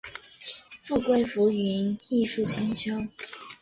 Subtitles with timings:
[0.81, 3.05] 富贵浮云，艺术千秋